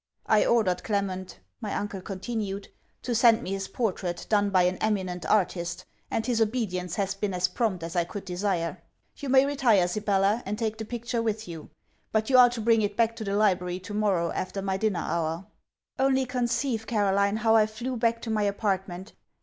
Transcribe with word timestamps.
'I 0.25 0.47
ordered 0.47 0.83
Clement,' 0.83 1.37
my 1.59 1.75
uncle 1.75 2.01
continued, 2.01 2.69
'to 3.03 3.13
send 3.13 3.43
me 3.43 3.51
his 3.51 3.67
portrait, 3.67 4.25
done 4.29 4.49
by 4.49 4.63
an 4.63 4.77
eminent 4.77 5.27
artist; 5.27 5.85
and 6.09 6.25
his 6.25 6.41
obedience 6.41 6.95
has 6.95 7.13
been 7.13 7.35
as 7.35 7.47
prompt 7.47 7.83
as 7.83 7.95
I 7.95 8.03
could 8.03 8.25
desire. 8.25 8.81
You 9.17 9.29
may 9.29 9.45
retire, 9.45 9.87
Sibella, 9.87 10.41
and 10.43 10.57
take 10.57 10.79
the 10.79 10.85
picture 10.85 11.21
with 11.21 11.47
you; 11.47 11.69
but 12.11 12.31
you 12.31 12.39
are 12.39 12.49
to 12.49 12.61
bring 12.61 12.81
it 12.81 12.97
back 12.97 13.15
to 13.17 13.23
the 13.23 13.35
library 13.35 13.79
to 13.81 13.93
morrow 13.93 14.31
after 14.31 14.63
my 14.63 14.75
dinner 14.75 15.01
hour.' 15.03 15.45
Only, 15.99 16.25
conceive, 16.25 16.87
Caroline, 16.87 17.37
how 17.37 17.55
I 17.55 17.67
flew 17.67 17.95
back 17.95 18.23
to 18.23 18.31
my 18.31 18.41
apartment. 18.41 19.13